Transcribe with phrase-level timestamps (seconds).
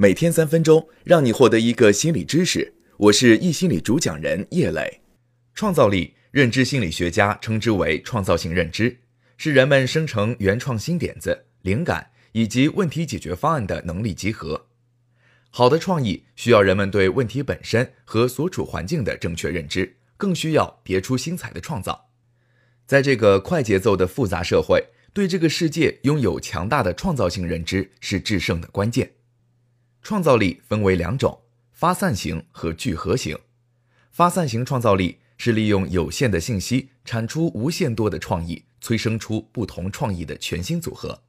[0.00, 2.72] 每天三分钟，让你获得一个心理知识。
[2.98, 5.00] 我是易心理主讲人叶磊。
[5.56, 8.96] 创造力，认知心理学家称之为创造性认知，
[9.36, 14.68] 是人们生成原创新点子、灵感以及问题解决方案的能力集合。
[15.50, 22.08] 好的创意需要人们对问题本身和所处环境的正确认知，更需要别出心裁的创造。
[22.86, 24.80] 在这个快节奏的复杂社会，
[25.12, 29.10] 对这个世界拥有强大的创造性认知是制胜的关键。
[30.08, 31.38] 创造力分为两种：
[31.70, 33.38] 发散型和聚合型。
[34.10, 41.24] 发散型创造力是利用有限的信息产出无限多的创意，催生出不同创意的全新组合。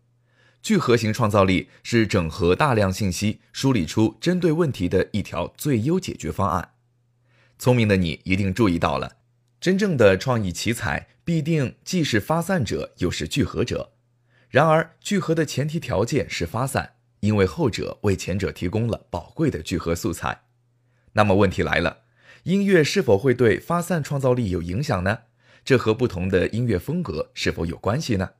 [0.62, 6.76] 聚合型创造力是整合大量信息，梳理出针对问题的一条最优解决方案。
[7.58, 9.18] 聪明的你一定注意到了，
[9.59, 13.92] 真正的创意奇才必定既是发散者又是聚合者。
[14.48, 20.42] 然而，聚合的前提条件是发散，因为后者为前者提供了宝贵的聚合素材。
[21.14, 22.00] 那么问题来了，
[22.44, 25.20] 音乐是否会对发散创造力有影响呢？
[25.66, 28.31] 这和不同的音乐风格是否有关系呢？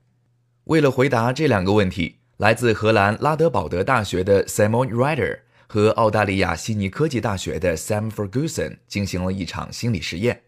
[0.64, 10.42] 为了回答这两个问题，来自荷兰拉德堡德大学的 Simon Ryder 和澳大利亚悉尼科技大学的 Sam Ferguson 进行了一场心理实验。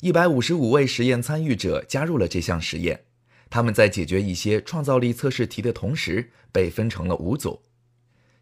[0.00, 3.04] 一百五十五位实验参与者加入了这项实验。
[3.50, 7.62] 他们在解决一些创造力测试题的同时，被分成了五组。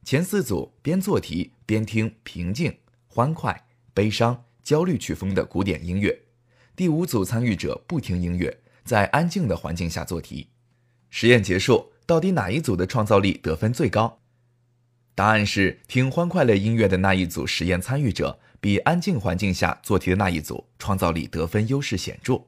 [0.04, 6.22] 前四组边做题边听平静、欢快、悲伤、焦虑曲风的古典音乐。
[6.74, 10.48] 第五组参与者不听音乐，在安静的环境下做题。
[11.10, 14.20] 实验结束，到底哪一组的创造力得分最高？
[15.14, 22.46] 答案是听欢快类音乐的那一组实验参与者，比安静环境下做题的那一组创造力得分优势显著。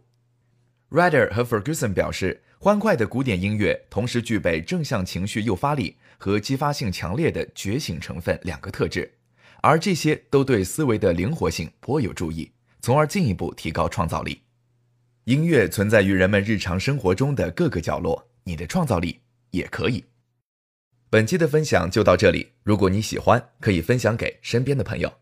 [0.95, 9.13] Ryder 和 Ferguson 表示，欢快的古典音乐同时具备正向情绪诱发力和激发性强烈的觉醒成分两个特质，
[9.61, 12.49] 而这些都对思维的灵活性颇有注意，
[12.81, 14.41] 从而进一步提高创造力。
[15.25, 18.31] 音乐存在于人们日常生活中的各个角落。
[18.45, 19.19] 你的创造力
[19.51, 20.05] 也可以。
[21.11, 25.13] 本期的分享就到这里，如果你喜欢，可以分享给身边的朋友。